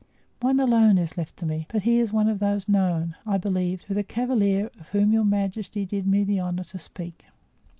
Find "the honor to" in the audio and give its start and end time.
6.23-6.79